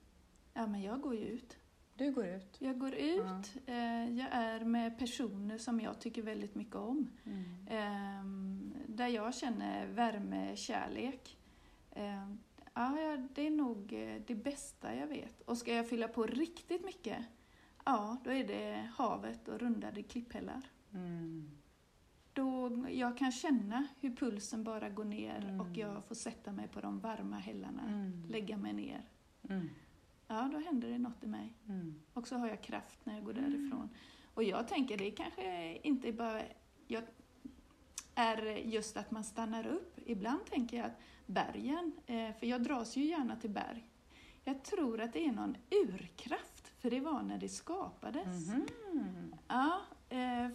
ja, 0.54 0.68
men 0.68 0.82
jag 0.82 1.02
går 1.02 1.16
ju 1.16 1.26
ut. 1.26 1.58
Du 1.96 2.12
går 2.12 2.26
ut. 2.26 2.56
Jag 2.60 2.80
går 2.80 2.96
ut, 2.96 3.56
eh, 3.66 4.18
jag 4.18 4.28
är 4.32 4.60
med 4.60 5.00
personer 5.00 5.58
som 5.58 5.80
jag 5.82 6.00
tycker 6.00 6.22
väldigt 6.22 6.56
mycket 6.56 6.76
om. 6.76 7.10
Ehm, 7.70 8.74
där 8.88 9.08
jag 9.08 9.36
känner 9.36 9.88
värme, 9.88 10.56
kärlek. 10.56 11.38
Ja, 12.74 13.00
ja, 13.02 13.18
det 13.36 13.48
är 13.48 13.52
nog 13.52 13.94
eh, 13.94 14.22
det 14.28 14.36
bästa 14.36 14.96
jag 14.96 15.08
vet. 15.08 15.42
Och 15.42 15.58
ska 15.58 15.74
jag 15.74 15.90
fylla 15.90 16.08
på 16.08 16.24
riktigt 16.24 16.86
mycket, 16.86 17.26
ja, 17.86 18.18
då 18.24 18.32
är 18.32 18.48
det 18.48 18.90
havet 18.96 19.48
och 19.48 19.60
rundade 19.60 20.04
klipphällar. 20.04 20.62
Mm. 20.94 21.52
Då 22.34 22.86
jag 22.90 23.18
kan 23.18 23.32
känna 23.32 23.88
hur 24.00 24.16
pulsen 24.16 24.64
bara 24.64 24.90
går 24.90 25.04
ner 25.06 25.44
Mm. 25.46 25.62
och 25.62 25.78
jag 25.78 26.06
får 26.06 26.16
sätta 26.16 26.52
mig 26.52 26.68
på 26.68 26.82
de 26.82 27.00
varma 27.00 27.38
hällarna, 27.38 27.82
Mm. 27.88 28.24
lägga 28.30 28.58
mig 28.58 28.74
ner. 28.74 29.02
Mm. 29.50 29.70
Ja, 30.28 30.50
då 30.54 30.58
händer 30.60 30.90
det 30.90 30.98
något 30.98 31.24
i 31.24 31.28
mig. 31.28 31.54
Mm. 31.68 32.02
Och 32.14 32.28
så 32.28 32.36
har 32.38 32.48
jag 32.48 32.62
kraft 32.64 33.06
när 33.06 33.14
jag 33.14 33.24
går 33.24 33.38
Mm. 33.38 33.52
därifrån. 33.52 33.90
Och 34.34 34.44
jag 34.44 34.68
tänker, 34.68 34.98
det 34.98 35.12
kanske 35.12 35.78
inte 35.78 36.12
bara 36.12 36.42
jag, 36.88 37.04
är 38.22 38.42
just 38.58 38.98
att 38.98 39.12
man 39.12 39.24
stannar 39.24 39.68
upp. 39.68 40.00
Ibland 40.06 40.46
tänker 40.46 40.78
jag 40.78 40.86
att 40.86 41.00
bergen, 41.26 41.92
eh, 42.06 42.32
för 42.40 42.48
jag 42.48 42.64
dras 42.64 42.96
ju 42.96 43.04
gärna 43.06 43.36
till 43.36 43.50
berg. 43.50 43.88
Jag 44.44 44.64
tror 44.64 45.02
att 45.02 45.14
det 45.14 45.26
är 45.26 45.32
någon 45.32 45.58
urkraft, 45.70 46.72
för 46.80 46.90
det 46.90 47.00
var 47.00 47.22
när 47.22 47.38
det 47.38 47.50
skapades. 47.50 48.48
Mhm. 48.48 49.36
Ja, 49.48 49.76
eh, 49.76 49.98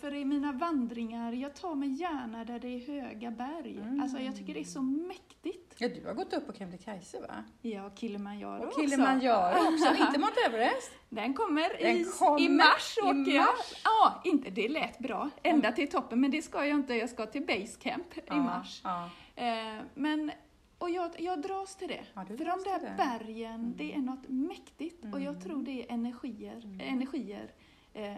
för 0.00 0.14
i 0.14 0.24
mina 0.24 0.52
vandringar, 0.52 1.32
jag 1.32 1.54
tar 1.54 1.74
mig 1.74 1.88
gärna 1.88 2.44
där 2.44 2.58
det 2.58 2.68
är 2.68 2.86
höga 2.86 3.30
berg. 3.30 3.78
Mm. 3.78 4.00
Alltså 4.00 4.18
jag 4.18 4.36
tycker 4.36 4.54
det 4.54 4.60
är 4.60 4.64
så 4.64 4.82
mäktigt. 4.82 5.74
Ja, 5.78 5.88
du 5.88 6.06
har 6.06 6.14
gått 6.14 6.32
upp 6.32 6.46
på 6.46 6.52
Kebnekaise 6.52 7.20
va? 7.20 7.44
Ja, 7.62 7.90
Kilimanjaro 7.94 8.60
Och 8.62 8.66
också. 8.68 8.80
Kilimanjaro 8.80 9.58
också, 9.72 9.88
inte 10.06 10.18
Mount 10.18 10.40
Everest. 10.46 10.92
Den 11.08 11.34
kommer, 11.34 11.82
Den 11.82 11.96
i, 11.96 12.04
kommer 12.18 12.40
i 12.40 12.48
mars 12.48 12.96
i 12.98 13.00
åker 13.00 13.32
jag. 13.34 13.44
mars. 13.44 13.80
Ja, 13.84 14.20
inte, 14.24 14.50
det 14.50 14.68
lät 14.68 14.98
bra. 14.98 15.30
Ända 15.42 15.72
till 15.72 15.88
toppen, 15.90 16.20
men 16.20 16.30
det 16.30 16.42
ska 16.42 16.58
jag 16.66 16.74
inte. 16.78 16.94
Jag 16.94 17.10
ska 17.10 17.26
till 17.26 17.46
Basecamp 17.46 18.18
i 18.18 18.20
Ja, 18.26 18.34
mars. 18.36 18.80
Ja. 18.84 19.10
Eh, 19.36 19.80
men, 19.94 20.30
och 20.78 20.90
jag, 20.90 21.10
jag 21.20 21.42
dras 21.42 21.76
till 21.76 21.88
det. 21.88 22.04
Ja, 22.14 22.24
För 22.24 22.36
de 22.44 22.44
där 22.44 22.80
det. 22.80 22.94
bergen, 22.96 23.54
Mm. 23.54 23.74
det 23.76 23.94
är 23.94 23.98
något 23.98 24.28
mäktigt. 24.28 25.04
Och 25.04 25.20
jag 25.20 25.28
Mm. 25.34 25.40
tror 25.40 25.62
det 25.62 25.82
är 25.82 25.92
energier. 25.92 26.60
Mm. 26.64 26.80
energier. 26.80 27.50
Eh, 27.94 28.16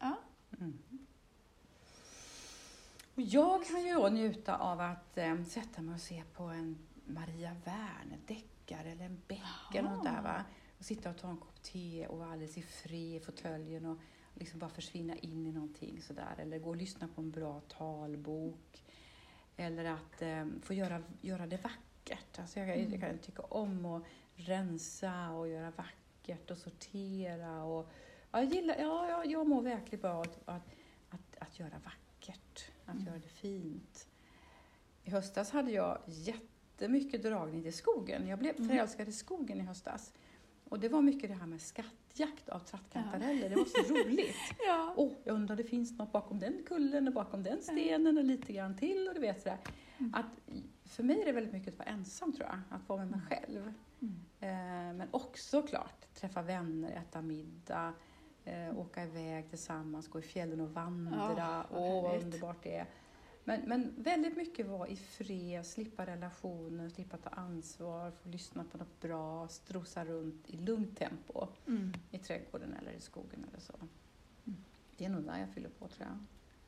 ja. 0.00 0.16
Mm. 0.60 0.78
Och 3.14 3.20
jag 3.22 3.66
kan 3.66 3.86
ju 3.86 3.94
då 3.94 4.08
njuta 4.08 4.56
av 4.56 4.80
att 4.80 5.18
eh, 5.18 5.44
sätta 5.44 5.82
mig 5.82 5.94
och 5.94 6.00
se 6.00 6.22
på 6.34 6.42
en 6.42 6.78
Maria 7.06 7.56
Wern, 7.64 8.12
en 8.12 8.26
deckare 8.26 8.90
eller 8.90 9.04
en 9.04 9.20
Beck 9.28 9.74
eller 9.74 9.90
något 9.90 10.04
där 10.04 10.22
va. 10.22 10.44
Och 10.78 10.84
sitta 10.84 11.10
och 11.10 11.16
ta 11.18 11.28
en 11.28 11.36
kopp 11.36 11.62
te 11.62 12.06
och 12.06 12.18
vara 12.18 12.32
alldeles 12.32 12.58
i 12.58 12.62
fred 12.62 13.16
i 13.16 13.20
fåtöljen 13.20 13.86
och 13.86 13.98
liksom 14.34 14.58
bara 14.58 14.70
försvinna 14.70 15.16
in 15.16 15.46
i 15.46 15.52
någonting 15.52 16.02
sådär. 16.02 16.34
Eller 16.38 16.58
gå 16.58 16.70
och 16.70 16.76
lyssna 16.76 17.08
på 17.14 17.20
en 17.20 17.30
bra 17.30 17.60
talbok. 17.60 18.82
Eller 19.56 19.84
att 19.84 20.22
eh, 20.22 20.46
få 20.62 20.74
göra, 20.74 21.02
göra 21.20 21.46
det 21.46 21.56
vackert. 21.56 22.38
Alltså 22.38 22.60
jag, 22.60 22.68
Mm. 22.78 22.92
jag 22.92 23.00
kan 23.00 23.18
tycka 23.18 23.42
om 23.42 23.84
att 23.84 24.02
rensa 24.34 25.30
och 25.30 25.48
göra 25.48 25.70
vackert 25.70 26.50
och 26.50 26.58
sortera. 26.58 27.64
Och, 27.64 27.88
jag, 28.32 28.44
gillar, 28.44 28.76
ja, 28.78 29.08
jag, 29.08 29.26
jag 29.26 29.46
mår 29.48 29.62
verkligen 29.62 30.00
bra 30.02 30.22
att, 30.22 30.38
att, 30.44 30.74
att, 31.10 31.36
att 31.38 31.58
göra 31.58 31.80
vackert, 31.84 32.64
att 32.86 32.94
Mm. 32.94 33.06
göra 33.06 33.18
det 33.18 33.28
fint. 33.28 34.08
I 35.04 35.10
höstas 35.10 35.50
hade 35.50 35.70
jag 35.70 35.98
jättemycket 36.06 37.22
dragning 37.22 37.62
till 37.62 37.72
skogen. 37.72 38.28
Jag 38.28 38.38
blev 38.38 38.54
Mm. 38.56 38.68
förälskad 38.68 39.08
i 39.08 39.12
skogen 39.12 39.60
i 39.60 39.62
höstas. 39.62 40.12
Och 40.68 40.80
det 40.80 40.88
var 40.88 41.02
mycket 41.02 41.30
det 41.30 41.36
här 41.36 41.46
med 41.46 41.60
skattjakt 41.60 42.48
av 42.48 42.58
trattkantareller. 42.58 43.48
Det 43.50 43.56
var 43.56 43.64
så 43.64 43.94
roligt. 43.94 44.36
ja. 44.66 44.94
Åh, 44.96 45.12
jag 45.24 45.34
undrar 45.34 45.56
det 45.56 45.64
finns 45.64 45.98
något 45.98 46.12
bakom 46.12 46.38
den 46.38 46.62
kullen 46.66 47.08
och 47.08 47.14
bakom 47.14 47.42
den 47.42 47.62
stenen 47.62 48.18
och 48.18 48.24
lite 48.24 48.52
grann 48.52 48.76
till 48.76 49.08
och 49.08 49.14
du 49.14 49.20
vet 49.20 49.42
sådär. 49.42 49.58
Mm. 49.98 50.14
Att, 50.14 50.26
för 50.84 51.02
mig 51.02 51.20
är 51.20 51.26
det 51.26 51.32
väldigt 51.32 51.52
mycket 51.52 51.72
att 51.72 51.78
vara 51.78 51.88
ensam 51.88 52.32
tror 52.32 52.46
jag, 52.48 52.58
att 52.70 52.88
vara 52.88 52.98
med 52.98 53.10
mig 53.10 53.20
själv. 53.28 53.72
Mm. 54.00 54.14
Eh, 54.40 54.96
men 54.96 55.08
också 55.10 55.62
klart 55.62 56.14
träffa 56.14 56.42
vänner, 56.42 56.90
äta 56.92 57.22
middag, 57.22 57.92
eh, 58.44 58.78
åka 58.78 59.04
iväg 59.04 59.48
tillsammans, 59.48 60.08
gå 60.08 60.18
i 60.18 60.22
fjällen 60.22 60.60
och 60.60 60.70
vandra. 60.70 61.66
Åh, 61.70 62.02
vad 62.02 62.10
härligt. 62.10 62.24
underbart 62.24 62.62
det 62.62 62.76
är. 62.76 62.86
Men, 63.44 63.60
men 63.68 63.94
väldigt 63.96 64.36
mycket 64.36 64.66
vara 64.66 64.88
i 64.88 64.96
fred, 64.96 65.66
slippa 65.66 66.06
relationer, 66.06 66.88
slippa 66.88 67.16
ta 67.16 67.28
ansvar, 67.30 68.10
få 68.10 68.28
lyssna 68.28 68.64
på 68.64 68.78
något 68.78 69.00
bra, 69.00 69.48
strosa 69.48 70.04
runt 70.04 70.50
i 70.50 70.56
lugnt 70.56 70.98
tempo 70.98 71.48
Mm. 71.66 71.92
i 72.10 72.18
trädgården 72.18 72.72
eller 72.74 72.92
i 72.92 73.00
skogen 73.00 73.44
eller 73.48 73.60
så. 73.60 73.74
Mm. 74.46 74.64
Det 74.96 75.04
är 75.04 75.08
nog 75.08 75.24
där 75.24 75.38
jag 75.38 75.48
fyller 75.48 75.68
på 75.68 75.88
tror 75.88 76.08
jag. 76.08 76.18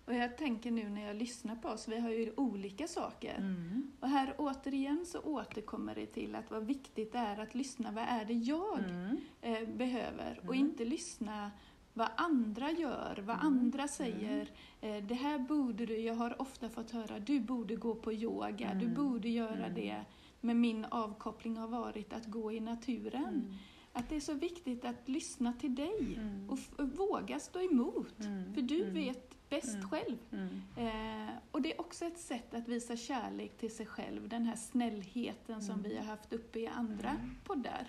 Och 0.05 0.15
jag 0.15 0.37
tänker 0.37 0.71
nu 0.71 0.89
när 0.89 1.07
jag 1.07 1.17
lyssnar 1.17 1.57
på 1.57 1.69
oss, 1.69 1.89
vi 1.89 2.01
har 2.01 2.11
ju 2.11 2.33
olika 2.37 2.87
saker. 2.89 3.35
Mm. 3.39 3.91
Och 4.01 4.09
här 4.09 4.35
återigen 4.39 5.07
så 5.07 5.21
återkommer 5.21 5.95
det 5.95 6.07
till 6.07 6.35
att 6.35 6.51
vad 6.51 6.67
viktigt 6.67 7.13
det 7.13 7.19
är 7.19 7.41
att 7.41 7.55
lyssna, 7.55 7.91
vad 7.93 8.05
är 8.09 8.25
det 8.25 8.33
jag 8.35 8.79
Mm. 8.79 9.17
eh, 9.43 9.69
behöver? 9.77 10.39
Och 10.49 10.55
Mm. 10.55 10.67
inte 10.69 10.85
lyssna 10.85 11.51
vad 11.95 12.09
andra 12.17 12.71
gör, 12.71 13.23
vad 13.27 13.37
Mm. 13.37 13.47
andra 13.47 13.89
säger. 13.89 14.49
Eh, 14.81 15.05
det 15.05 15.15
här 15.15 15.39
borde 15.39 15.87
du, 15.87 15.97
jag 15.97 16.15
har 16.15 16.41
ofta 16.43 16.69
fått 16.69 16.91
höra, 16.91 17.19
du 17.19 17.41
borde 17.41 17.77
gå 17.77 17.95
på 17.95 18.13
yoga, 18.13 18.75
du 18.75 18.85
Mm. 18.87 18.95
borde 18.95 19.29
göra 19.29 19.67
Mm. 19.67 19.75
det. 19.75 19.97
Men 20.41 20.61
min 20.61 20.85
avkoppling 20.85 21.57
har 21.57 21.69
varit 21.69 22.13
att 22.13 22.27
gå 22.27 22.53
i 22.53 22.61
naturen. 22.61 23.25
Mm. 23.25 23.55
Att 23.93 24.09
det 24.09 24.17
är 24.17 24.21
så 24.21 24.35
viktigt 24.35 24.85
att 24.85 25.09
lyssna 25.09 25.53
till 25.53 25.75
dig 25.75 26.15
Mm. 26.17 26.51
och 26.51 26.59
f- 26.59 26.71
våga 26.97 27.39
stå 27.41 27.61
emot. 27.61 28.21
Mm. 28.21 28.55
För 28.55 28.63
du 28.63 28.83
Mm. 28.83 28.95
vet 28.95 29.37
bäst 29.53 29.75
Mm. 29.75 29.89
själv. 29.91 30.17
Mm. 30.33 30.63
Eh, 30.77 31.35
och 31.51 31.63
det 31.63 31.73
är 31.75 31.81
också 31.81 32.05
ett 32.05 32.19
sätt 32.19 32.55
att 32.55 32.69
visa 32.69 32.97
kärlek 32.97 33.57
till 33.59 33.75
sig 33.77 33.87
själv, 33.87 34.29
den 34.29 34.45
här 34.47 34.57
snällheten 34.57 35.63
som 35.63 35.75
Mm. 35.79 35.91
vi 35.91 35.97
har 35.97 36.05
haft 36.05 36.33
uppe 36.33 36.59
i 36.61 36.67
andra 36.67 37.09
Mm. 37.11 37.37
poddar. 37.45 37.87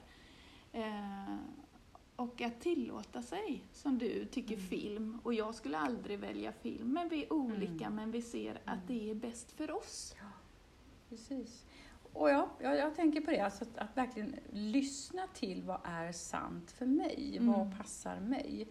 Eh, 0.73 1.35
och 2.15 2.41
att 2.41 2.61
tillåta 2.61 3.21
sig, 3.21 3.63
som 3.73 3.97
du 3.97 4.25
tycker 4.25 4.55
Mm. 4.55 4.67
film, 4.67 5.19
och 5.23 5.33
jag 5.33 5.55
skulle 5.55 5.77
aldrig 5.77 6.19
välja 6.19 6.51
film, 6.51 6.93
men 6.93 7.09
vi 7.09 7.23
är 7.23 7.33
olika, 7.33 7.85
Mm. 7.85 7.95
men 7.95 8.11
vi 8.11 8.21
ser 8.21 8.61
att 8.65 8.87
det 8.87 9.09
är 9.09 9.15
bäst 9.15 9.51
för 9.51 9.71
oss. 9.71 10.15
Precis. 11.09 11.65
Och 12.13 12.29
ja, 12.29 12.49
jag, 12.61 12.77
jag 12.77 12.95
tänker 12.95 13.21
på 13.21 13.31
det, 13.31 13.39
alltså 13.39 13.63
att, 13.63 13.77
att 13.77 13.97
verkligen 13.97 14.35
lyssna 14.51 15.27
till 15.33 15.63
vad 15.63 15.79
är 15.83 16.11
sant 16.11 16.71
för 16.71 16.85
mig, 16.85 17.37
vad 17.41 17.77
passar 17.77 18.19
mig. 18.19 18.67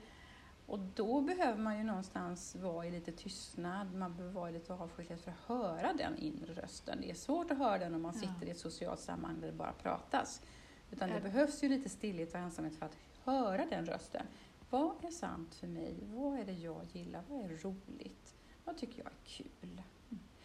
Och 0.66 0.78
då 0.78 1.20
behöver 1.20 1.58
man 1.62 1.78
ju 1.78 1.84
någonstans 1.84 2.54
vara 2.56 2.86
i 2.86 2.90
lite 2.90 3.12
tystnad, 3.12 3.94
man 3.94 4.12
behöver 4.16 4.34
vara 4.34 4.50
i 4.50 4.52
lite 4.52 4.74
avskildhet 4.74 5.20
för 5.20 5.30
att 5.30 5.36
höra 5.46 5.92
den 5.92 6.18
inre 6.18 6.52
rösten. 6.52 6.98
Det 7.00 7.10
är 7.10 7.14
svårt 7.14 7.50
att 7.50 7.58
höra 7.58 7.78
den 7.78 7.94
om 7.94 8.02
man 8.02 8.12
Ja. 8.14 8.20
sitter 8.20 8.46
i 8.46 8.50
ett 8.50 8.58
socialt 8.58 9.00
sammanhang 9.00 9.40
där 9.40 9.46
det 9.46 9.52
bara 9.56 9.72
pratas. 9.72 10.42
Utan 10.90 11.08
det 11.08 11.14
Ja. 11.14 11.20
behövs 11.20 11.62
ju 11.64 11.68
lite 11.68 11.88
stillhet 11.88 12.34
och 12.34 12.40
ensamhet 12.40 12.76
för 12.76 12.86
att 12.86 12.96
höra 13.24 13.66
den 13.66 13.86
rösten. 13.86 14.26
Vad 14.70 15.04
är 15.04 15.10
sant 15.10 15.54
för 15.54 15.66
mig? 15.66 15.94
Vad 16.02 16.38
är 16.38 16.44
det 16.44 16.52
jag 16.52 16.84
gillar? 16.92 17.22
Vad 17.28 17.44
är 17.50 17.56
roligt? 17.56 18.34
Vad 18.64 18.76
tycker 18.78 18.98
jag 18.98 19.06
är 19.06 19.18
kul? 19.24 19.82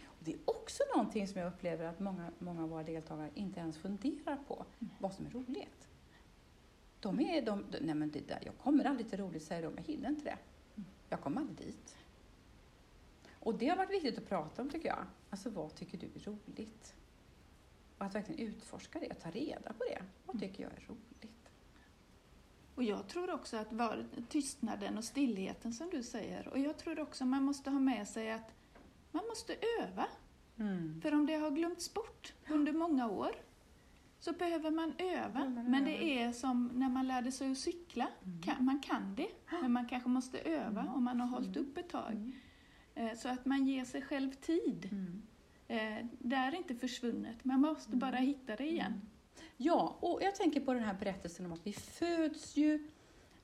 Och 0.05 0.23
det 0.23 0.33
är 0.33 0.39
också 0.45 0.83
någonting 0.95 1.27
som 1.27 1.41
jag 1.41 1.53
upplever 1.53 1.85
att 1.85 1.99
många, 1.99 2.31
många 2.39 2.63
av 2.63 2.69
våra 2.69 2.83
deltagare 2.83 3.29
inte 3.33 3.59
ens 3.59 3.77
funderar 3.77 4.37
på, 4.47 4.65
Mm. 4.79 4.93
vad 4.99 5.13
som 5.13 5.25
är 5.25 5.29
roligt. 5.29 5.87
De 6.99 7.19
är, 7.19 7.41
de, 7.41 7.65
nej 7.81 7.95
men 7.95 8.11
det 8.11 8.27
där, 8.27 8.39
jag 8.45 8.57
kommer 8.57 8.85
aldrig 8.85 9.09
till 9.09 9.19
roligt, 9.19 9.43
säger 9.43 9.63
de, 9.63 9.73
jag 9.77 9.83
hinner 9.83 10.09
inte 10.09 10.23
det. 10.23 10.37
Mm. 10.75 10.89
Jag 11.09 11.21
kommer 11.21 11.41
aldrig 11.41 11.57
dit. 11.57 11.97
Och 13.39 13.55
det 13.55 13.67
har 13.67 13.77
varit 13.77 13.91
viktigt 13.91 14.17
att 14.17 14.29
prata 14.29 14.61
om 14.61 14.69
tycker 14.69 14.87
jag. 14.87 15.05
Alltså 15.29 15.49
vad 15.49 15.75
tycker 15.75 15.97
du 15.97 16.07
är 16.15 16.19
roligt? 16.19 16.95
Och 17.97 18.05
att 18.05 18.15
verkligen 18.15 18.47
utforska 18.47 18.99
det, 18.99 19.13
ta 19.13 19.29
reda 19.29 19.73
på 19.73 19.83
det. 19.83 20.01
Vad 20.25 20.39
tycker 20.39 20.63
jag 20.63 20.71
är 20.71 20.87
roligt? 20.87 21.49
Och 22.75 22.83
jag 22.83 23.07
tror 23.07 23.33
också 23.33 23.57
att 23.57 23.73
var, 23.73 24.05
tystnaden 24.29 24.97
och 24.97 25.03
stillheten 25.03 25.73
som 25.73 25.89
du 25.89 26.03
säger, 26.03 26.47
och 26.47 26.59
jag 26.59 26.77
tror 26.77 26.99
också 26.99 27.25
man 27.25 27.43
måste 27.43 27.69
ha 27.69 27.79
med 27.79 28.07
sig 28.07 28.31
att 28.31 28.51
man 29.11 29.27
måste 29.27 29.55
öva. 29.81 30.07
Mm. 30.57 31.01
För 31.01 31.13
om 31.13 31.25
det 31.25 31.35
har 31.35 31.51
glömts 31.51 31.93
bort 31.93 32.33
under 32.49 32.73
många 32.73 33.09
år 33.09 33.35
så 34.19 34.33
behöver 34.33 34.71
man 34.71 34.93
öva. 34.97 35.39
Man 35.49 35.71
men 35.71 35.83
det 35.83 36.03
är 36.21 36.31
som 36.31 36.67
när 36.73 36.89
man 36.89 37.07
lärde 37.07 37.31
sig 37.31 37.51
att 37.51 37.57
cykla. 37.57 38.07
Mm. 38.25 38.65
Man 38.65 38.79
kan 38.79 39.15
det, 39.15 39.27
men 39.61 39.71
man 39.71 39.85
kanske 39.87 40.09
måste 40.09 40.39
öva 40.39 40.81
Mm. 40.81 40.93
om 40.93 41.03
man 41.03 41.19
har 41.21 41.27
hållit 41.27 41.55
Mm. 41.57 41.69
upp 41.69 41.77
ett 41.77 41.89
tag. 41.89 42.11
Mm. 42.11 42.33
Eh, 42.95 43.13
Så 43.17 43.29
att 43.29 43.45
man 43.45 43.67
ger 43.67 43.85
sig 43.85 44.01
själv 44.01 44.31
tid. 44.31 44.89
Mm. 44.91 45.21
Eh, 45.67 46.05
Det 46.19 46.35
är 46.35 46.55
inte 46.55 46.75
försvunnet, 46.75 47.45
man 47.45 47.61
måste 47.61 47.87
Mm. 47.89 47.99
bara 47.99 48.15
hitta 48.15 48.55
det 48.55 48.67
igen. 48.71 49.01
Ja, 49.57 49.97
och 49.99 50.19
jag 50.23 50.35
tänker 50.35 50.59
på 50.61 50.73
den 50.73 50.83
här 50.83 50.93
berättelsen 50.93 51.45
om 51.45 51.53
att 51.53 51.67
vi 51.67 51.73
föds 51.73 52.57
ju 52.57 52.87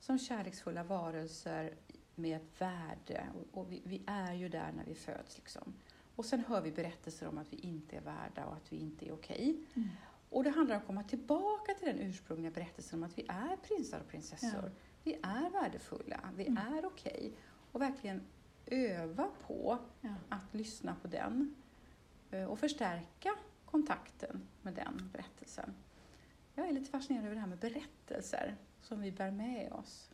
som 0.00 0.18
kärleksfulla 0.18 0.84
varelser 0.84 1.74
med 2.14 2.36
ett 2.36 2.60
värde 2.60 3.26
och, 3.52 3.72
vi, 3.72 3.82
vi 3.84 4.02
är 4.06 4.32
ju 4.34 4.48
där 4.48 4.72
när 4.76 4.84
vi 4.84 4.94
föds. 4.94 5.38
Liksom. 5.38 5.74
Och 6.16 6.24
sen 6.24 6.40
hör 6.40 6.60
vi 6.60 6.72
berättelser 6.72 7.28
om 7.28 7.38
att 7.38 7.52
vi 7.52 7.56
inte 7.56 7.96
är 7.96 8.00
värda 8.00 8.44
och 8.46 8.54
att 8.56 8.72
vi 8.72 8.76
inte 8.76 9.06
är 9.08 9.12
okej. 9.12 9.56
Mm. 9.74 9.88
Och 10.34 10.44
det 10.44 10.50
handlar 10.50 10.76
om 10.76 10.80
att 10.80 10.86
komma 10.86 11.02
tillbaka 11.02 11.74
till 11.74 11.86
den 11.88 11.98
ursprungliga 11.98 12.50
berättelsen 12.50 12.98
om 12.98 13.04
att 13.08 13.18
vi 13.18 13.26
är 13.28 13.56
prinsar 13.56 14.00
och 14.00 14.08
prinsessor. 14.08 14.50
Ja. 14.64 14.70
Vi 15.04 15.14
är 15.22 15.50
värdefulla, 15.50 16.20
vi 16.36 16.46
Mm. 16.46 16.74
är 16.76 16.86
okej. 16.86 17.32
Och 17.72 17.80
verkligen 17.80 18.20
öva 18.66 19.28
på 19.46 19.78
Ja. 20.00 20.14
att 20.28 20.54
lyssna 20.54 20.96
på 21.02 21.08
den 21.08 21.54
eh, 22.30 22.44
och 22.44 22.58
förstärka 22.58 23.30
kontakten 23.64 24.42
med 24.62 24.74
den 24.74 25.10
berättelsen. 25.12 25.74
Jag 26.54 26.68
är 26.68 26.72
lite 26.72 26.90
fascinerad 26.90 27.24
över 27.24 27.34
det 27.34 27.40
här 27.40 27.48
med 27.48 27.58
berättelser 27.58 28.56
som 28.82 29.00
vi 29.00 29.12
bär 29.12 29.30
med 29.30 29.72
oss. 29.72 30.10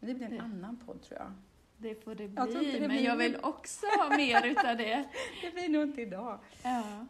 Men 0.00 0.08
det 0.08 0.14
blir 0.14 0.26
en 0.26 0.32
Det- 0.36 0.40
annan 0.42 0.76
podd 0.86 1.02
tror 1.02 1.18
jag. 1.20 1.32
Det 1.78 1.94
får 2.04 2.14
det 2.14 2.24
Jag 2.24 2.48
bli, 2.48 2.72
det 2.72 2.80
men 2.80 2.88
blir- 2.88 3.04
jag 3.04 3.16
vill 3.16 3.36
också 3.42 3.86
ha 3.86 4.16
mer 4.16 4.46
utav 4.46 4.76
det. 4.76 5.08
Det 5.42 5.50
blir 5.54 5.68
nog 5.68 5.82
inte 5.82 6.02
idag. 6.02 6.38
Ja. 6.62 7.06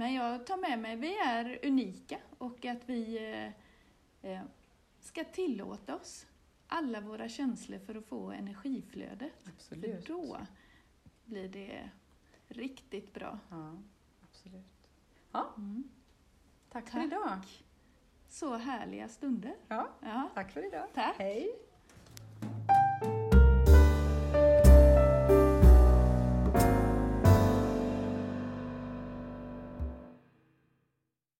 Men 0.00 0.14
jag 0.14 0.46
tar 0.46 0.56
med 0.56 0.78
mig, 0.78 0.96
vi 0.96 1.16
är 1.18 1.58
unika 1.66 2.18
och 2.38 2.64
att 2.64 2.78
vi 2.88 3.16
eh, 4.22 4.30
eh, 4.32 4.42
ska 5.00 5.24
tillåta 5.24 5.96
oss 5.96 6.26
alla 6.66 7.00
våra 7.00 7.28
känslor 7.28 7.78
för 7.78 7.94
att 7.94 8.04
få 8.06 8.30
energiflödet. 8.30 9.32
För 9.42 9.50
Absolut. 9.50 10.06
då 10.06 10.38
blir 11.24 11.48
det 11.48 11.90
riktigt 12.48 13.14
bra. 13.14 13.38
Ja, 13.50 13.76
absolut. 14.30 14.88
Ja, 15.32 15.52
Mm. 15.56 15.84
tack 16.70 16.84
för 16.88 16.92
Tack. 16.98 17.06
idag. 17.06 17.38
Så 18.28 18.56
härliga 18.56 19.08
stunder. 19.08 19.56
Ja, 19.68 19.88
Ja, 20.00 20.30
tack 20.34 20.52
för 20.52 20.66
idag. 20.66 20.86
tack. 20.94 21.16
Hej. 21.18 21.58